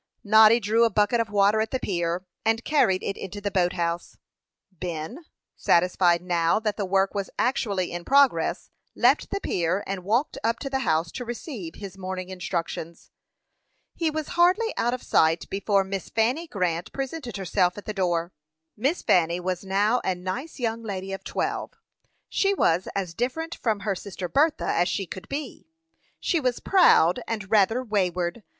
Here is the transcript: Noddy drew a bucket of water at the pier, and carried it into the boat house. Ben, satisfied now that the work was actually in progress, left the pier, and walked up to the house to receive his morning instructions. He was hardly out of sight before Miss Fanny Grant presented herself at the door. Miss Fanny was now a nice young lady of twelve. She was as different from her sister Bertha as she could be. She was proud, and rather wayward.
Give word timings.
Noddy 0.23 0.59
drew 0.59 0.83
a 0.83 0.89
bucket 0.89 1.19
of 1.21 1.29
water 1.29 1.61
at 1.61 1.69
the 1.69 1.77
pier, 1.79 2.25
and 2.43 2.63
carried 2.65 3.03
it 3.03 3.15
into 3.17 3.39
the 3.39 3.51
boat 3.51 3.73
house. 3.73 4.17
Ben, 4.71 5.25
satisfied 5.55 6.23
now 6.23 6.59
that 6.59 6.75
the 6.75 6.87
work 6.87 7.13
was 7.13 7.29
actually 7.37 7.91
in 7.91 8.03
progress, 8.03 8.71
left 8.95 9.29
the 9.29 9.39
pier, 9.39 9.83
and 9.85 10.03
walked 10.03 10.39
up 10.43 10.57
to 10.57 10.71
the 10.71 10.79
house 10.79 11.11
to 11.11 11.23
receive 11.23 11.75
his 11.75 11.99
morning 11.99 12.29
instructions. 12.29 13.11
He 13.93 14.09
was 14.09 14.29
hardly 14.29 14.73
out 14.75 14.95
of 14.95 15.03
sight 15.03 15.47
before 15.51 15.83
Miss 15.83 16.09
Fanny 16.09 16.47
Grant 16.47 16.91
presented 16.93 17.37
herself 17.37 17.77
at 17.77 17.85
the 17.85 17.93
door. 17.93 18.33
Miss 18.75 19.03
Fanny 19.03 19.39
was 19.39 19.63
now 19.63 20.01
a 20.03 20.15
nice 20.15 20.57
young 20.59 20.81
lady 20.81 21.13
of 21.13 21.23
twelve. 21.23 21.73
She 22.27 22.55
was 22.55 22.87
as 22.95 23.13
different 23.13 23.53
from 23.53 23.81
her 23.81 23.93
sister 23.93 24.27
Bertha 24.27 24.65
as 24.65 24.89
she 24.89 25.05
could 25.05 25.29
be. 25.29 25.67
She 26.19 26.39
was 26.39 26.59
proud, 26.59 27.19
and 27.27 27.51
rather 27.51 27.83
wayward. 27.83 28.41